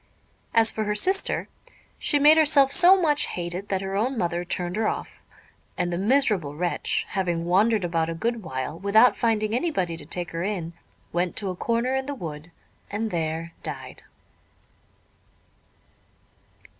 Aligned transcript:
As 0.51 0.71
for 0.71 0.85
her 0.85 0.95
sister, 0.95 1.47
she 1.99 2.17
made 2.17 2.35
herself 2.35 2.71
so 2.71 2.99
much 2.99 3.27
hated 3.27 3.67
that 3.69 3.83
her 3.83 3.95
own 3.95 4.17
mother 4.17 4.43
turned 4.43 4.75
her 4.75 4.87
off; 4.87 5.23
and 5.77 5.93
the 5.93 5.97
miserable 5.99 6.55
wretch, 6.55 7.05
having 7.09 7.45
wandered 7.45 7.85
about 7.85 8.09
a 8.09 8.15
good 8.15 8.41
while 8.41 8.79
without 8.79 9.15
finding 9.15 9.53
anybody 9.53 9.95
to 9.97 10.05
take 10.07 10.31
her 10.31 10.41
in, 10.41 10.73
went 11.13 11.35
to 11.35 11.51
a 11.51 11.55
corner 11.55 11.93
in 11.93 12.07
the 12.07 12.15
wood 12.15 12.49
and 12.89 13.11
there 13.11 13.53
died. 13.61 14.01